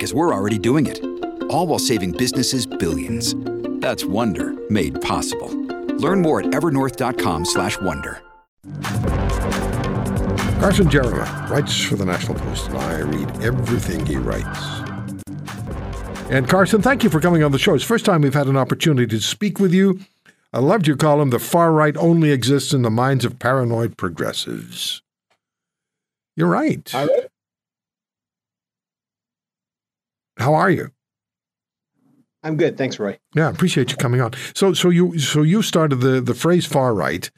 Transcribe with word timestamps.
because 0.00 0.14
we're 0.14 0.32
already 0.32 0.56
doing 0.56 0.86
it. 0.86 1.04
All 1.50 1.66
while 1.66 1.78
saving 1.78 2.12
businesses 2.12 2.64
billions. 2.64 3.34
That's 3.82 4.02
Wonder 4.02 4.54
made 4.70 4.98
possible. 5.02 5.54
Learn 5.98 6.22
more 6.22 6.40
at 6.40 6.46
evernorth.com/wonder. 6.46 8.22
Carson 10.58 10.88
Jerema 10.88 11.50
writes 11.50 11.82
for 11.82 11.96
the 11.96 12.06
National 12.06 12.34
Post, 12.36 12.68
and 12.68 12.78
I 12.78 13.00
read 13.00 13.30
everything 13.42 14.06
he 14.06 14.16
writes. 14.16 14.58
And 16.30 16.48
Carson, 16.48 16.80
thank 16.80 17.04
you 17.04 17.10
for 17.10 17.20
coming 17.20 17.42
on 17.42 17.52
the 17.52 17.58
show. 17.58 17.74
It's 17.74 17.84
the 17.84 17.88
first 17.88 18.06
time 18.06 18.22
we've 18.22 18.32
had 18.32 18.46
an 18.46 18.56
opportunity 18.56 19.06
to 19.06 19.20
speak 19.20 19.60
with 19.60 19.74
you. 19.74 20.00
I 20.50 20.60
loved 20.60 20.86
your 20.86 20.96
column, 20.96 21.28
The 21.28 21.38
Far 21.38 21.72
Right 21.72 21.96
Only 21.98 22.30
Exists 22.30 22.72
in 22.72 22.80
the 22.80 22.90
Minds 22.90 23.26
of 23.26 23.38
Paranoid 23.38 23.98
Progressives. 23.98 25.02
You're 26.36 26.48
right. 26.48 26.90
All 26.94 27.06
right. 27.06 27.26
How 30.40 30.54
are 30.54 30.70
you? 30.70 30.90
I'm 32.42 32.56
good, 32.56 32.78
thanks, 32.78 32.98
Roy. 32.98 33.18
Yeah, 33.34 33.48
I 33.48 33.50
appreciate 33.50 33.90
you 33.90 33.96
coming 33.96 34.20
on. 34.20 34.32
So, 34.54 34.72
so 34.72 34.88
you, 34.88 35.18
so 35.18 35.42
you 35.42 35.60
started 35.60 35.96
the 35.96 36.20
the 36.20 36.34
phrase 36.34 36.64
far 36.64 36.94
right, 36.94 37.30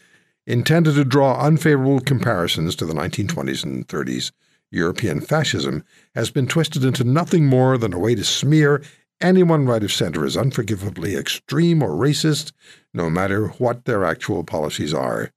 intended 0.47 0.95
to 0.95 1.05
draw 1.05 1.41
unfavorable 1.41 2.01
comparisons 2.01 2.77
to 2.77 2.87
the 2.87 2.95
1920s 2.95 3.65
and 3.65 3.87
30s 3.89 4.31
European 4.71 5.21
fascism, 5.21 5.85
has 6.15 6.31
been 6.31 6.47
twisted 6.47 6.85
into 6.85 7.05
nothing 7.05 7.47
more 7.47 7.77
than 7.77 7.93
a 7.93 7.99
way 7.99 8.15
to 8.15 8.25
smear 8.25 8.83
anyone 9.21 9.67
right 9.67 9.83
of 9.83 9.93
center 9.93 10.25
as 10.25 10.37
unforgivably 10.37 11.17
extreme 11.17 11.83
or 11.83 11.91
racist, 11.91 12.53
no 12.95 13.11
matter 13.11 13.49
what 13.49 13.85
their 13.85 14.05
actual 14.05 14.45
policies 14.45 14.95
are. 14.95 15.31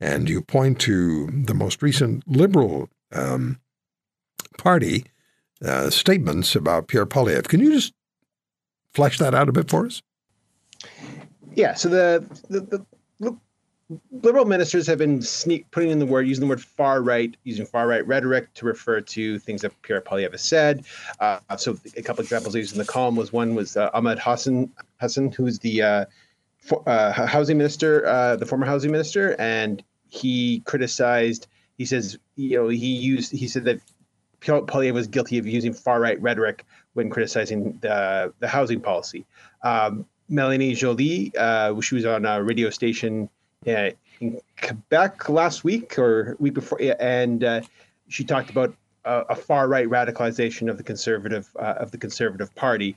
And 0.00 0.28
you 0.28 0.42
point 0.42 0.78
to 0.80 1.26
the 1.26 1.54
most 1.54 1.82
recent 1.82 2.26
liberal 2.28 2.88
um, 3.12 3.58
party 4.58 5.04
uh, 5.64 5.90
statements 5.90 6.54
about 6.54 6.88
Pierre 6.88 7.06
Poilievre. 7.06 7.48
Can 7.48 7.60
you 7.60 7.72
just 7.72 7.92
flesh 8.94 9.18
that 9.18 9.34
out 9.34 9.48
a 9.48 9.52
bit 9.52 9.68
for 9.68 9.86
us? 9.86 10.02
Yeah. 11.54 11.74
So 11.74 11.88
the 11.88 12.26
the, 12.48 12.60
the 12.60 12.86
liberal 14.10 14.44
ministers 14.44 14.86
have 14.86 14.98
been 14.98 15.22
sneak 15.22 15.70
putting 15.70 15.90
in 15.90 15.98
the 15.98 16.06
word, 16.06 16.28
using 16.28 16.42
the 16.42 16.48
word 16.48 16.60
far 16.60 17.02
right, 17.02 17.34
using 17.44 17.64
far 17.64 17.86
right 17.86 18.06
rhetoric 18.06 18.52
to 18.54 18.66
refer 18.66 19.00
to 19.00 19.38
things 19.38 19.62
that 19.62 19.72
Pierre 19.82 20.00
Poilievre 20.00 20.32
has 20.32 20.42
said. 20.42 20.84
Uh, 21.20 21.38
so 21.56 21.78
a 21.96 22.02
couple 22.02 22.22
examples 22.22 22.54
used 22.54 22.72
in 22.72 22.78
the 22.78 22.84
column 22.84 23.16
was 23.16 23.32
one 23.32 23.54
was 23.54 23.76
uh, 23.76 23.90
Ahmed 23.94 24.18
Hussen 24.18 24.70
Hussen, 25.00 25.32
who's 25.32 25.58
the 25.60 25.82
uh, 25.82 26.04
for, 26.58 26.86
uh, 26.88 27.26
housing 27.26 27.56
minister, 27.56 28.06
uh, 28.06 28.36
the 28.36 28.46
former 28.46 28.66
housing 28.66 28.92
minister, 28.92 29.34
and 29.38 29.82
he 30.08 30.60
criticized. 30.60 31.46
He 31.78 31.84
says, 31.84 32.18
you 32.36 32.58
know, 32.58 32.68
he 32.68 32.94
used. 32.94 33.32
He 33.32 33.48
said 33.48 33.64
that 33.64 33.80
Poilievre 34.40 34.92
was 34.92 35.06
guilty 35.08 35.38
of 35.38 35.46
using 35.46 35.72
far 35.72 36.00
right 36.00 36.20
rhetoric 36.20 36.64
when 36.94 37.10
criticizing 37.10 37.78
the, 37.80 38.32
the 38.40 38.48
housing 38.48 38.80
policy. 38.80 39.24
Um, 39.62 40.06
Melanie 40.28 40.74
Joly, 40.74 41.32
uh, 41.36 41.80
she 41.80 41.94
was 41.94 42.04
on 42.04 42.26
a 42.26 42.42
radio 42.42 42.70
station 42.70 43.28
uh, 43.66 43.90
in 44.20 44.40
Quebec 44.60 45.28
last 45.28 45.64
week 45.64 45.98
or 45.98 46.36
week 46.38 46.54
before, 46.54 46.78
and 47.00 47.42
uh, 47.42 47.60
she 48.08 48.24
talked 48.24 48.50
about 48.50 48.74
a, 49.04 49.20
a, 49.30 49.34
far 49.34 49.68
right 49.68 49.88
radicalization 49.88 50.70
of 50.70 50.76
the 50.76 50.82
conservative 50.82 51.48
uh, 51.58 51.74
of 51.78 51.90
the 51.90 51.98
Conservative 51.98 52.54
Party. 52.54 52.96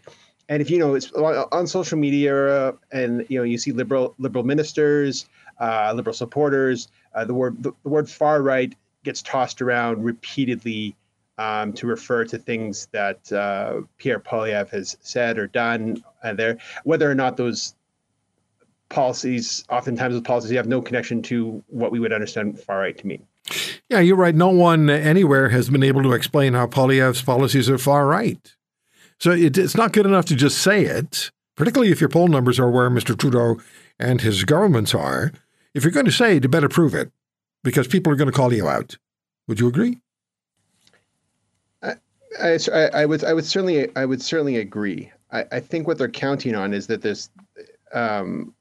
And 0.50 0.62
if 0.62 0.70
you 0.70 0.78
know, 0.80 0.96
it's 0.96 1.12
on 1.14 1.68
social 1.68 1.98
media, 1.98 2.74
and 2.92 3.26
you 3.30 3.38
know, 3.38 3.44
you 3.44 3.58
see 3.58 3.72
liberal 3.72 4.14
liberal 4.18 4.44
ministers, 4.44 5.26
uh, 5.60 5.94
liberal 5.96 6.14
supporters. 6.14 6.90
Uh, 7.16 7.24
the 7.26 7.34
word 7.34 7.64
the, 7.64 7.72
the 7.84 7.90
word 7.90 8.10
far 8.10 8.42
right 8.42 8.76
gets 9.04 9.22
tossed 9.22 9.62
around 9.62 10.04
repeatedly 10.04 10.96
um, 11.42 11.74
to 11.74 11.88
refer 11.88 12.24
to 12.26 12.38
things 12.38 12.88
that 12.92 13.32
uh, 13.34 13.82
Pierre 13.98 14.20
Poilievre 14.20 14.70
has 14.70 14.96
said 15.02 15.40
or 15.40 15.48
done 15.48 16.04
uh, 16.24 16.34
there, 16.34 16.60
whether 16.84 17.10
or 17.10 17.16
not 17.16 17.36
those 17.36 17.74
policies, 18.90 19.64
oftentimes 19.70 20.14
those 20.14 20.22
policies 20.22 20.52
have 20.52 20.68
no 20.68 20.82
connection 20.82 21.24
to 21.24 21.64
what 21.68 21.92
we 21.92 22.00
would 22.00 22.14
understand 22.14 22.60
far 22.60 22.80
right 22.80 22.98
to 22.98 23.08
mean. 23.08 23.26
Yeah, 23.90 24.00
you're 24.00 24.18
right. 24.18 24.36
No 24.36 24.50
one 24.50 24.90
anywhere 24.90 25.50
has 25.50 25.70
been 25.70 25.84
able 25.84 26.04
to 26.04 26.14
explain 26.14 26.54
how 26.54 26.68
Poilievre's 26.68 27.24
policies 27.24 27.70
are 27.70 27.80
far 27.80 28.06
right. 28.06 28.56
So 29.20 29.32
it, 29.32 29.58
it's 29.58 29.76
not 29.76 29.94
good 29.94 30.06
enough 30.06 30.26
to 30.26 30.36
just 30.36 30.60
say 30.60 30.86
it, 30.86 31.32
particularly 31.56 31.92
if 31.92 32.00
your 32.00 32.10
poll 32.10 32.28
numbers 32.28 32.60
are 32.60 32.70
where 32.70 32.90
Mr. 32.92 33.18
Trudeau 33.18 33.60
and 34.00 34.22
his 34.22 34.44
governments 34.44 34.94
are. 34.94 35.32
If 35.74 35.84
you're 35.84 35.92
going 35.92 36.06
to 36.06 36.12
say 36.12 36.38
it, 36.38 36.44
you 36.44 36.50
better 36.50 36.70
prove 36.70 36.94
it 36.94 37.12
because 37.64 37.88
people 37.88 38.14
are 38.14 38.16
going 38.16 38.30
to 38.30 38.38
call 38.38 38.54
you 38.54 38.68
out. 38.68 38.98
Would 39.48 39.60
you 39.60 39.68
agree? 39.68 40.02
I, 42.40 42.58
I, 42.94 43.06
would 43.06 43.24
I 43.24 43.34
would 43.34 43.46
certainly 43.46 43.94
I 43.96 44.06
would 44.06 44.22
certainly 44.22 44.58
agree. 44.58 45.12
I, 45.32 45.46
I 45.52 45.60
think 45.60 45.88
what 45.88 45.98
they're 45.98 46.10
counting 46.10 46.56
on 46.56 46.74
is 46.74 46.88
that 46.88 47.02
this 47.02 47.30
um, 47.94 48.54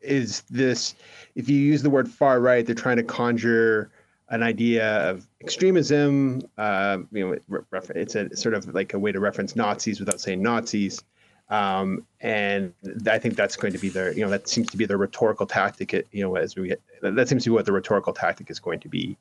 is 0.00 0.42
this 0.50 0.94
if 1.34 1.48
you 1.48 1.58
use 1.58 1.82
the 1.82 1.90
word 1.90 2.08
far 2.08 2.40
right, 2.40 2.64
they're 2.64 2.74
trying 2.74 2.96
to 2.96 3.02
conjure 3.02 3.90
an 4.30 4.42
idea 4.42 5.08
of 5.08 5.26
extremism. 5.40 6.42
Uh, 6.56 6.98
you 7.12 7.38
know, 7.50 7.60
it's 7.94 8.14
a 8.14 8.34
sort 8.36 8.54
of 8.54 8.74
like 8.74 8.94
a 8.94 8.98
way 8.98 9.12
to 9.12 9.20
reference 9.20 9.56
Nazis 9.56 10.00
without 10.00 10.20
saying 10.20 10.42
Nazis. 10.42 11.02
Um, 11.50 12.04
and 12.20 12.74
I 13.10 13.18
think 13.18 13.36
that's 13.36 13.56
going 13.56 13.72
to 13.72 13.78
be 13.78 13.88
their, 13.88 14.12
you 14.12 14.22
know, 14.22 14.28
that 14.28 14.48
seems 14.48 14.68
to 14.68 14.76
be 14.76 14.84
their 14.84 14.98
rhetorical 14.98 15.46
tactic. 15.46 15.92
You 16.12 16.22
know, 16.22 16.36
as 16.36 16.56
we 16.56 16.74
that 17.02 17.28
seems 17.28 17.44
to 17.44 17.50
be 17.50 17.54
what 17.54 17.64
the 17.64 17.72
rhetorical 17.72 18.12
tactic 18.12 18.50
is 18.50 18.58
going 18.58 18.80
to 18.80 18.88
be 18.88 19.16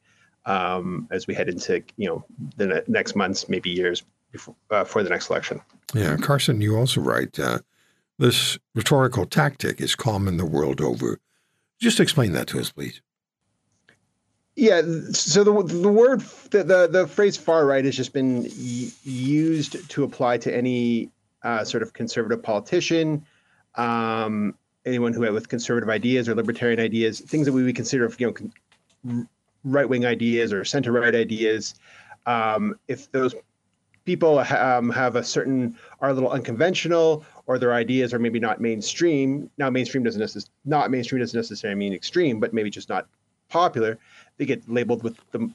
um, 0.47 1.08
as 1.12 1.28
we 1.28 1.35
head 1.35 1.50
into 1.50 1.84
you 1.97 2.08
know 2.08 2.25
the 2.56 2.84
next 2.88 3.16
months, 3.16 3.47
maybe 3.47 3.69
years 3.69 4.03
before 4.31 4.56
uh, 4.72 4.84
for 4.84 5.03
the 5.03 5.09
next 5.09 5.30
election. 5.30 5.62
Yeah, 5.94 6.18
Carson, 6.18 6.62
you 6.62 6.78
also 6.78 7.02
write 7.02 7.38
uh, 7.40 7.59
this 8.18 8.58
rhetorical 8.74 9.25
tactic 9.25 9.80
is 9.80 9.96
common 9.96 10.38
the 10.38 10.46
world 10.46 10.81
over. 10.81 11.19
Just 11.80 12.00
explain 12.00 12.31
that 12.31 12.47
to 12.47 12.59
us, 12.59 12.72
please. 12.72 13.02
Yeah, 14.56 14.81
so 15.12 15.44
the 15.44 15.52
the 15.63 15.90
word 15.90 16.22
the 16.50 16.64
the, 16.64 16.88
the 16.88 17.08
phrase 17.08 17.38
far 17.38 17.66
right 17.66 17.85
has 17.85 17.96
just 17.96 18.14
been 18.14 18.44
y- 18.44 18.91
used 19.03 19.88
to 19.90 20.03
apply 20.03 20.40
to 20.40 20.56
any 20.56 21.12
uh, 21.44 21.64
sort 21.64 21.84
of 21.84 21.94
conservative 21.94 22.41
politician, 22.41 23.24
um, 23.75 24.56
anyone 24.85 25.14
who 25.14 25.22
had 25.22 25.34
with 25.34 25.47
conservative 25.47 25.90
ideas 25.90 26.28
or 26.28 26.34
libertarian 26.34 26.79
ideas, 26.79 27.19
things 27.19 27.46
that 27.46 27.53
we 27.53 27.64
would 27.64 27.75
consider 27.75 28.12
you 28.18 28.28
know 28.28 28.34
con- 28.34 29.28
right 29.63 29.88
wing 29.88 30.06
ideas 30.06 30.53
or 30.53 30.63
center 30.66 30.91
right 30.91 31.16
ideas, 31.16 31.75
um, 32.25 32.78
if 32.88 33.12
those 33.12 33.35
people 34.06 34.40
um, 34.40 34.90
have 34.90 35.18
a 35.18 35.23
certain 35.23 35.78
are 36.00 36.09
a 36.09 36.13
little 36.13 36.31
unconventional 36.31 37.25
or 37.45 37.59
their 37.59 37.73
ideas 37.73 38.13
are 38.13 38.19
maybe 38.19 38.40
not 38.40 38.62
mainstream. 38.62 39.50
Now, 39.57 39.69
mainstream 39.69 40.03
doesn't 40.03 40.19
necessarily 40.19 40.50
not 40.66 40.90
mainstream 40.90 41.19
doesn't 41.19 41.38
necessarily 41.38 41.78
mean 41.78 41.94
extreme, 41.94 42.40
but 42.40 42.53
maybe 42.53 42.69
just 42.69 42.90
not 42.90 43.07
popular. 43.50 44.00
They 44.38 44.46
get 44.46 44.67
labeled 44.69 45.03
with 45.03 45.17
the 45.31 45.51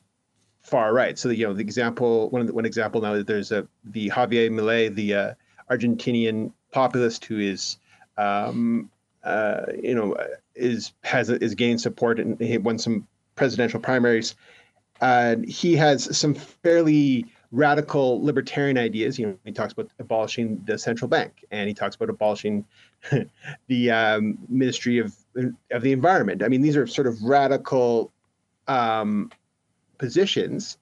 far 0.63 0.93
right. 0.93 1.19
So 1.19 1.31
you 1.31 1.47
know 1.47 1.55
the 1.55 1.63
example 1.63 2.31
one 2.31 2.47
the, 2.47 2.53
one 2.53 2.67
example 2.67 3.01
now 3.01 3.15
that 3.15 3.27
there's 3.27 3.53
a 3.53 3.67
the 3.85 4.11
Javier 4.11 4.51
Milei, 4.51 4.95
the 4.95 5.15
uh, 5.15 5.35
Argentinian 5.71 6.53
populist 6.73 7.25
who 7.25 7.39
is 7.39 7.79
um, 8.17 8.91
uh, 9.25 9.63
you 9.83 9.95
know 9.95 10.17
is 10.55 10.93
has 11.03 11.31
is 11.31 11.55
gained 11.55 11.81
support 11.81 12.21
and 12.21 12.39
he 12.41 12.59
won 12.59 12.79
some 12.79 13.07
presidential 13.35 13.81
primaries. 13.81 14.35
Uh, 15.01 15.37
he 15.47 15.75
has 15.77 16.17
some 16.17 16.35
fairly 16.35 17.27
radical 17.51 18.25
libertarian 18.25 18.79
ideas. 18.79 19.19
You 19.19 19.27
know, 19.27 19.39
he 19.45 19.53
talks 19.53 19.73
about 19.73 19.91
abolishing 19.99 20.63
the 20.65 20.79
central 20.79 21.09
bank, 21.09 21.45
and 21.51 21.69
he 21.69 21.75
talks 21.75 21.97
about 21.97 22.09
abolishing 22.11 22.65
the 23.69 23.91
um, 23.91 24.39
Ministry 24.49 24.99
of 24.99 25.15
of 25.71 25.83
the 25.83 25.93
Environment. 25.93 26.43
I 26.43 26.49
mean, 26.49 26.63
these 26.63 26.77
are 26.77 26.87
sort 26.87 27.07
of 27.07 27.23
radical 27.23 28.13
um, 28.69 29.31
positions, 29.99 30.79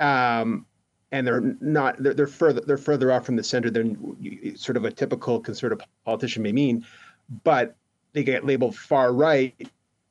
um, 0.00 0.66
and 1.12 1.26
they're 1.26 1.56
not 1.60 2.02
they're, 2.02 2.14
they're 2.14 2.26
further 2.26 2.60
they're 2.60 2.76
further 2.76 3.12
off 3.12 3.26
from 3.26 3.36
the 3.36 3.44
center 3.44 3.70
than 3.70 4.56
sort 4.56 4.76
of 4.76 4.84
a 4.84 4.90
typical 4.90 5.40
conservative 5.40 5.86
politician 6.04 6.42
may 6.42 6.52
mean, 6.52 6.84
but 7.44 7.76
they 8.12 8.24
get 8.24 8.44
labeled 8.44 8.76
far 8.76 9.12
right 9.12 9.54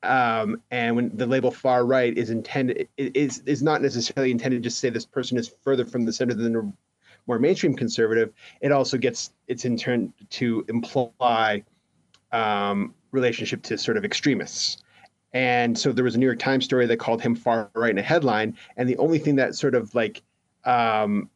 um, 0.02 0.62
and 0.70 0.94
when 0.94 1.16
the 1.16 1.26
label 1.26 1.50
far 1.50 1.84
right 1.84 2.16
is 2.16 2.30
intended 2.30 2.88
is 2.96 3.42
is 3.46 3.62
not 3.62 3.82
necessarily 3.82 4.30
intended 4.30 4.62
to 4.62 4.70
say 4.70 4.90
this 4.90 5.06
person 5.06 5.36
is 5.36 5.52
further 5.62 5.84
from 5.84 6.04
the 6.04 6.12
center 6.12 6.34
than 6.34 6.72
more 7.26 7.38
mainstream 7.38 7.74
conservative, 7.74 8.32
it 8.60 8.72
also 8.72 8.96
gets 8.96 9.32
it's 9.48 9.64
in 9.64 9.76
turn 9.76 10.12
to 10.30 10.64
imply 10.68 11.62
um, 12.32 12.94
relationship 13.10 13.62
to 13.62 13.78
sort 13.78 13.96
of 13.96 14.04
extremists. 14.04 14.78
And 15.34 15.78
so 15.78 15.92
there 15.92 16.04
was 16.04 16.14
a 16.14 16.18
New 16.18 16.26
York 16.26 16.38
Times 16.38 16.64
story 16.64 16.86
that 16.86 16.96
called 16.96 17.20
him 17.20 17.34
far 17.34 17.70
right 17.74 17.90
in 17.90 17.98
a 17.98 18.02
headline, 18.02 18.56
and 18.76 18.88
the 18.88 18.96
only 18.96 19.18
thing 19.18 19.36
that 19.36 19.54
sort 19.54 19.74
of 19.74 19.94
like 19.94 20.22
um, 20.64 21.28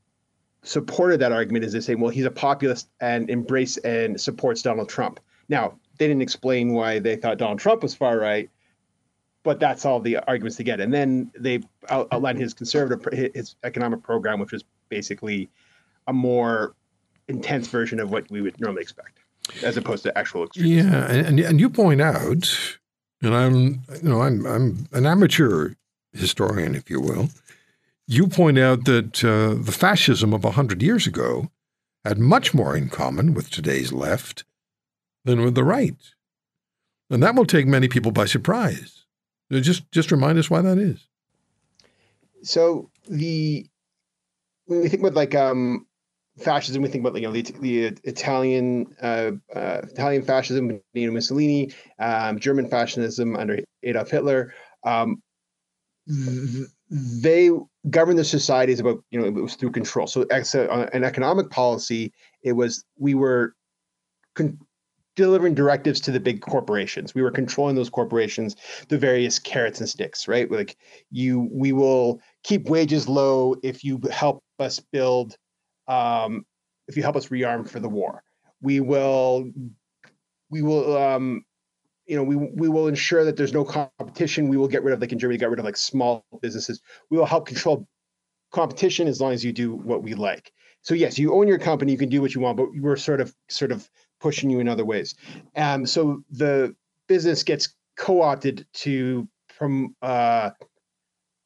supported 0.63 1.21
that 1.21 1.33
argument 1.33 1.65
is 1.65 1.73
they 1.73 1.81
say, 1.81 1.95
well, 1.95 2.11
he's 2.11 2.25
a 2.25 2.31
populist 2.31 2.89
and 3.01 3.29
embrace 3.29 3.77
and 3.79 4.21
supports 4.21 4.63
Donald 4.63 4.89
Trump. 4.89 5.21
Now, 5.49 5.79
they 5.99 6.07
didn't 6.07 6.23
explain 6.23 6.73
why 6.73 6.99
they 6.99 7.17
thought 7.17 7.39
Donald 7.39 7.59
Trump 7.59 7.83
was 7.83 7.95
far 7.95 8.19
right, 8.19 8.51
but 9.43 9.61
that's 9.61 9.85
all 9.85 10.01
the 10.01 10.17
arguments 10.19 10.57
to 10.57 10.65
get. 10.65 10.81
And 10.81 10.93
then 10.93 11.31
they 11.39 11.61
outlined 11.89 12.39
his 12.39 12.55
conservative, 12.55 13.33
his 13.35 13.57
economic 13.65 14.03
program, 14.03 14.41
which 14.41 14.53
was 14.53 14.65
basically 14.89 15.49
a 16.07 16.13
more 16.13 16.75
intense 17.29 17.69
version 17.69 18.01
of 18.01 18.11
what 18.11 18.31
we 18.31 18.41
would 18.41 18.61
normally 18.61 18.83
expect, 18.83 19.19
as 19.63 19.77
opposed 19.77 20.03
to 20.05 20.17
actual 20.17 20.45
extremism. 20.45 20.93
Yeah, 20.93 21.11
and 21.11 21.41
and 21.41 21.61
you 21.61 21.69
point 21.69 22.01
out, 22.01 22.79
and 23.23 23.35
I'm 23.35 23.83
you 24.03 24.09
know 24.09 24.23
I'm 24.23 24.47
I'm 24.47 24.89
an 24.93 25.07
amateur 25.07 25.75
historian, 26.13 26.75
if 26.75 26.91
you 26.91 27.01
will. 27.01 27.29
You 28.07 28.27
point 28.27 28.59
out 28.59 28.85
that 28.85 29.25
uh, 29.25 29.63
the 29.63 29.73
fascism 29.73 30.35
of 30.35 30.45
hundred 30.45 30.83
years 30.83 31.07
ago 31.07 31.51
had 32.05 32.19
much 32.19 32.53
more 32.53 32.77
in 32.77 32.89
common 32.89 33.33
with 33.33 33.49
today's 33.51 33.93
left 33.93 34.45
than 35.25 35.43
with 35.43 35.55
the 35.55 35.65
right, 35.65 35.97
and 37.11 37.23
that 37.23 37.35
will 37.35 37.47
take 37.47 37.67
many 37.67 37.89
people 37.89 38.13
by 38.13 38.27
surprise. 38.27 39.05
Just 39.51 39.91
just 39.93 40.11
remind 40.11 40.39
us 40.39 40.49
why 40.49 40.63
that 40.63 40.79
is. 40.79 41.07
So 42.43 42.91
the 43.09 43.67
when 44.67 44.81
we 44.81 44.89
think 44.89 45.03
about 45.03 45.15
like 45.15 45.35
um 45.35 45.87
fascism, 46.39 46.83
we 46.83 46.89
think 46.89 47.07
about 47.07 47.21
you 47.21 47.27
know 47.27 47.33
the, 47.33 47.43
the 47.43 47.85
Italian 48.05 48.95
uh, 49.03 49.33
uh, 49.55 49.83
Italian 49.85 50.23
fascism, 50.23 50.81
Benito 50.95 51.13
Mussolini, 51.13 51.73
um, 51.99 52.39
German 52.39 52.69
fascism 52.69 53.37
under 53.37 53.59
Adolf 53.83 54.11
Hitler. 54.11 54.55
Um, 54.85 55.23
they 56.91 57.51
govern 57.91 58.17
the 58.17 58.25
societies 58.25 58.81
about 58.81 59.03
you 59.11 59.21
know 59.21 59.27
it 59.27 59.35
was 59.35 59.55
through 59.55 59.71
control. 59.71 60.07
So 60.07 60.23
uh, 60.31 60.89
an 60.93 61.05
economic 61.05 61.51
policy, 61.51 62.13
it 62.43 62.53
was 62.53 62.85
we 62.99 63.15
were 63.15 63.55
con- 64.35 64.59
delivering 65.17 65.55
directives 65.55 66.01
to 66.01 66.11
the 66.11 66.21
big 66.21 66.41
corporations. 66.41 67.15
We 67.15 67.23
were 67.23 67.31
controlling 67.31 67.77
those 67.77 67.91
corporations, 67.91 68.57
the 68.89 68.99
various 68.99 69.39
carrots 69.39 69.81
and 69.81 69.89
sticks, 69.89 70.27
right? 70.27 70.51
Like 70.51 70.77
you, 71.11 71.49
we 71.53 71.73
will 71.73 72.21
keep 72.43 72.69
wages 72.69 73.09
low 73.09 73.55
if 73.63 73.85
you 73.85 74.01
help 74.11 74.43
us 74.59 74.81
build, 74.81 75.37
um, 75.89 76.45
if 76.89 76.97
you 76.97 77.03
help 77.03 77.17
us 77.17 77.29
rearm 77.29 77.69
for 77.69 77.81
the 77.81 77.89
war. 77.89 78.23
We 78.61 78.81
will, 78.81 79.51
we 80.51 80.63
will, 80.63 80.97
um, 80.97 81.45
you 82.07 82.17
know, 82.17 82.23
we 82.25 82.37
we 82.37 82.69
will 82.69 82.89
ensure 82.89 83.25
that 83.25 83.37
there's 83.37 83.53
no 83.53 83.65
competition. 83.65 84.49
We 84.49 84.57
will 84.57 84.69
get 84.69 84.83
rid 84.83 84.93
of, 84.93 85.01
like 85.01 85.13
in 85.13 85.19
Germany, 85.19 85.39
got 85.39 85.51
rid 85.51 85.59
of 85.59 85.65
like 85.65 85.77
small 85.77 86.25
businesses. 86.41 86.81
We 87.11 87.17
will 87.17 87.27
help 87.27 87.47
control 87.47 87.87
competition 88.53 89.09
as 89.09 89.21
long 89.21 89.33
as 89.33 89.45
you 89.45 89.53
do 89.53 89.75
what 89.75 90.03
we 90.03 90.15
like. 90.15 90.53
So 90.83 90.95
yes, 90.95 91.19
you 91.19 91.33
own 91.33 91.47
your 91.47 91.59
company, 91.59 91.93
you 91.93 91.99
can 91.99 92.09
do 92.09 92.21
what 92.21 92.35
you 92.35 92.41
want, 92.41 92.57
but 92.57 92.69
we're 92.77 92.97
sort 92.97 93.21
of 93.21 93.35
sort 93.49 93.71
of 93.71 93.89
pushing 94.23 94.49
you 94.49 94.61
in 94.61 94.69
other 94.69 94.85
ways. 94.85 95.15
Um, 95.57 95.85
so 95.85 96.23
the 96.31 96.75
business 97.09 97.43
gets 97.43 97.75
co-opted 97.97 98.67
to 98.75 99.29
from 99.49 99.95
uh, 100.01 100.51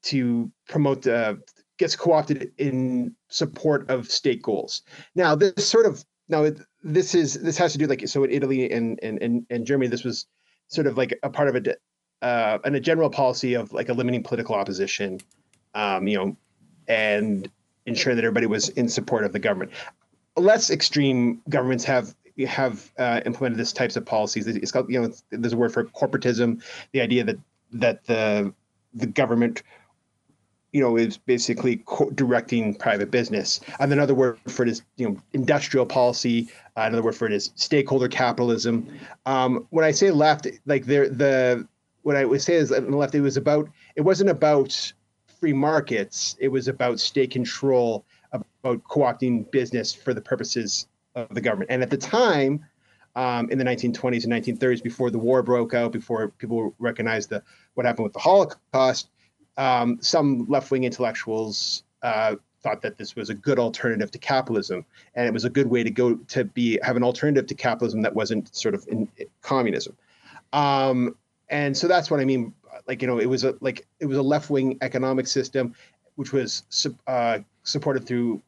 to 0.04 0.50
promote 0.68 1.02
the 1.02 1.40
gets 1.78 1.96
co-opted 1.96 2.52
in 2.58 3.14
support 3.28 3.90
of 3.90 4.10
state 4.10 4.42
goals. 4.42 4.82
Now 5.14 5.34
this 5.34 5.68
sort 5.68 5.86
of 5.86 6.04
now 6.28 6.48
this 6.82 7.14
is 7.14 7.34
this 7.34 7.58
has 7.58 7.72
to 7.72 7.78
do 7.78 7.86
like 7.86 8.06
so 8.06 8.24
in 8.24 8.30
Italy 8.30 8.70
and 8.70 9.00
and 9.02 9.20
and, 9.20 9.46
and 9.50 9.66
Germany 9.66 9.88
this 9.88 10.04
was 10.04 10.26
sort 10.68 10.86
of 10.86 10.96
like 10.96 11.18
a 11.22 11.30
part 11.30 11.48
of 11.48 11.56
a 11.56 11.74
uh, 12.22 12.58
and 12.64 12.76
a 12.76 12.80
general 12.80 13.10
policy 13.10 13.54
of 13.54 13.72
like 13.72 13.88
eliminating 13.88 14.22
political 14.22 14.54
opposition, 14.54 15.20
um, 15.74 16.06
you 16.08 16.16
know, 16.16 16.36
and 16.88 17.50
ensuring 17.84 18.16
that 18.16 18.24
everybody 18.24 18.46
was 18.46 18.68
in 18.70 18.88
support 18.88 19.24
of 19.24 19.32
the 19.32 19.38
government. 19.38 19.70
Less 20.36 20.70
extreme 20.70 21.40
governments 21.48 21.84
have 21.84 22.14
have 22.44 22.92
uh, 22.98 23.20
implemented 23.24 23.58
this 23.58 23.72
types 23.72 23.96
of 23.96 24.04
policies. 24.04 24.46
It's 24.46 24.70
called, 24.70 24.90
you 24.90 25.00
know, 25.00 25.12
there's 25.30 25.54
a 25.54 25.56
word 25.56 25.72
for 25.72 25.84
corporatism, 25.84 26.62
the 26.92 27.00
idea 27.00 27.24
that 27.24 27.38
that 27.72 28.04
the 28.04 28.52
the 28.94 29.06
government, 29.06 29.62
you 30.72 30.80
know, 30.80 30.96
is 30.96 31.16
basically 31.16 31.82
co- 31.86 32.10
directing 32.10 32.74
private 32.74 33.10
business. 33.10 33.60
And 33.80 33.92
another 33.92 34.14
word 34.14 34.38
for 34.48 34.62
it 34.64 34.68
is, 34.68 34.82
you 34.96 35.08
know, 35.08 35.22
industrial 35.32 35.86
policy. 35.86 36.48
Uh, 36.76 36.82
another 36.82 37.02
word 37.02 37.14
for 37.14 37.26
it 37.26 37.32
is 37.32 37.52
stakeholder 37.54 38.08
capitalism. 38.08 38.86
Um, 39.24 39.66
when 39.70 39.84
I 39.84 39.90
say 39.90 40.10
left, 40.10 40.46
like 40.66 40.84
there, 40.84 41.08
the 41.08 41.66
what 42.02 42.16
I 42.16 42.24
would 42.24 42.42
say 42.42 42.54
is 42.54 42.70
on 42.70 42.90
the 42.90 42.96
left, 42.96 43.14
it 43.14 43.20
was 43.20 43.36
about 43.36 43.68
it 43.96 44.02
wasn't 44.02 44.30
about 44.30 44.92
free 45.40 45.52
markets. 45.52 46.36
It 46.38 46.48
was 46.48 46.68
about 46.68 47.00
state 47.00 47.30
control, 47.30 48.04
about 48.32 48.82
co-opting 48.84 49.50
business 49.50 49.94
for 49.94 50.14
the 50.14 50.20
purposes 50.20 50.86
of 51.16 51.34
the 51.34 51.40
government. 51.40 51.70
And 51.70 51.82
at 51.82 51.90
the 51.90 51.96
time, 51.96 52.64
um, 53.16 53.50
in 53.50 53.58
the 53.58 53.64
1920s 53.64 54.24
and 54.24 54.32
1930s, 54.32 54.82
before 54.82 55.10
the 55.10 55.18
war 55.18 55.42
broke 55.42 55.74
out, 55.74 55.90
before 55.90 56.28
people 56.28 56.74
recognized 56.78 57.30
the 57.30 57.42
what 57.74 57.86
happened 57.86 58.04
with 58.04 58.12
the 58.12 58.20
Holocaust, 58.20 59.08
um, 59.56 59.98
some 60.00 60.46
left-wing 60.48 60.84
intellectuals 60.84 61.82
uh, 62.02 62.36
thought 62.62 62.82
that 62.82 62.98
this 62.98 63.16
was 63.16 63.30
a 63.30 63.34
good 63.34 63.58
alternative 63.58 64.10
to 64.10 64.18
capitalism, 64.18 64.84
and 65.14 65.26
it 65.26 65.32
was 65.32 65.44
a 65.44 65.50
good 65.50 65.68
way 65.68 65.82
to 65.82 65.90
go 65.90 66.14
to 66.14 66.44
be 66.44 66.78
have 66.82 66.96
an 66.96 67.02
alternative 67.02 67.46
to 67.46 67.54
capitalism 67.54 68.02
that 68.02 68.14
wasn't 68.14 68.54
sort 68.54 68.74
of 68.74 68.86
in, 68.88 69.08
in 69.16 69.26
communism. 69.40 69.96
Um, 70.52 71.16
and 71.48 71.76
so 71.76 71.88
that's 71.88 72.10
what 72.10 72.20
I 72.20 72.24
mean. 72.24 72.52
Like 72.86 73.00
you 73.00 73.08
know, 73.08 73.18
it 73.18 73.26
was 73.26 73.44
a 73.44 73.54
like 73.60 73.86
it 73.98 74.06
was 74.06 74.18
a 74.18 74.22
left-wing 74.22 74.76
economic 74.82 75.26
system, 75.26 75.74
which 76.16 76.32
was 76.32 76.64
uh, 77.06 77.38
supported 77.62 78.06
through 78.06 78.42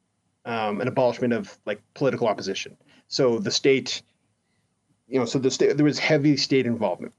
um, 0.49 0.81
an 0.81 0.89
abolishment 0.89 1.33
of 1.35 1.57
like 1.67 1.81
political 1.95 2.27
opposition. 2.27 2.77
So 3.07 3.39
the 3.39 3.51
state, 3.51 4.03
you 5.07 5.21
know, 5.21 5.27
so 5.27 5.39
the 5.39 5.51
state 5.51 5.77
there 5.77 5.85
was 5.85 5.99
heavy 5.99 6.37
state 6.37 6.67
involvement, 6.67 7.13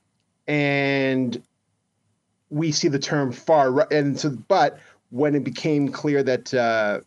and 0.47 1.41
we 2.49 2.71
see 2.71 2.87
the 2.87 2.99
term 2.99 3.31
far 3.31 3.71
right. 3.71 3.91
And 3.91 4.19
so, 4.19 4.31
but 4.31 4.79
when 5.11 5.35
it 5.35 5.43
became 5.43 5.89
clear 5.89 6.23
that 6.23 6.53
uh, 6.53 7.01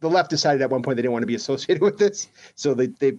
the 0.00 0.08
left 0.08 0.30
decided 0.30 0.62
at 0.62 0.70
one 0.70 0.82
point 0.82 0.96
they 0.96 1.02
didn't 1.02 1.12
want 1.12 1.24
to 1.24 1.26
be 1.26 1.34
associated 1.34 1.82
with 1.82 1.98
this, 1.98 2.28
so 2.54 2.72
they 2.72 2.86
they 2.86 3.18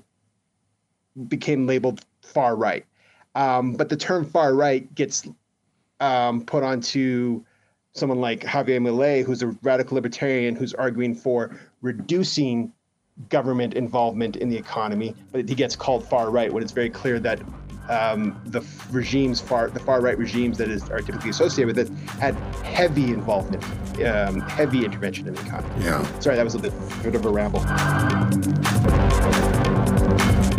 became 1.28 1.68
labeled 1.68 2.06
far 2.22 2.56
right. 2.56 2.86
Um, 3.36 3.74
but 3.74 3.90
the 3.90 3.98
term 3.98 4.26
far 4.26 4.54
right 4.54 4.94
gets 4.96 5.28
um, 6.00 6.46
put 6.46 6.64
onto 6.64 7.44
someone 7.98 8.22
like 8.22 8.42
Javier 8.42 8.80
Milei, 8.80 9.24
who's 9.24 9.42
a 9.42 9.48
radical 9.64 9.96
libertarian 9.96 10.56
who's 10.56 10.74
arguing 10.74 11.16
for 11.16 11.58
reducing 11.82 12.72
government 13.30 13.74
involvement 13.74 14.36
in 14.36 14.50
the 14.50 14.58
economy, 14.58 15.16
but 15.32 15.48
he 15.50 15.56
gets 15.56 15.76
called 15.76 16.08
far 16.08 16.30
right 16.30 16.54
when 16.54 16.62
it's 16.62 16.72
very 16.72 16.90
clear 16.90 17.20
that 17.20 17.42
um, 17.90 18.40
the 18.46 18.62
regimes 18.92 19.40
far 19.40 19.70
the 19.70 19.80
far 19.80 20.02
right 20.02 20.18
regimes 20.18 20.58
that 20.58 20.70
is, 20.70 20.90
are 20.90 21.00
typically 21.00 21.30
associated 21.30 21.76
with 21.76 21.88
it 21.88 22.10
had 22.20 22.36
heavy 22.64 23.12
involvement, 23.12 23.64
um, 24.04 24.42
heavy 24.42 24.84
intervention 24.84 25.28
in 25.28 25.34
the 25.34 25.42
economy. 25.42 25.86
Yeah. 25.86 26.20
Sorry, 26.20 26.36
that 26.36 26.44
was 26.44 26.56
a 26.56 26.60
bit, 26.60 26.74
bit 27.02 27.16
of 27.16 27.26
a 27.26 27.30
ramble. 27.30 27.62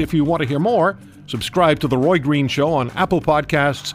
If 0.01 0.15
you 0.15 0.25
want 0.25 0.43
to 0.43 0.49
hear 0.49 0.59
more, 0.59 0.97
subscribe 1.27 1.81
to 1.81 1.89
The 1.89 1.99
Roy 1.99 2.19
Green 2.19 2.49
Show 2.49 2.73
on 2.73 2.91
Apple 2.93 3.21
Podcasts, 3.21 3.95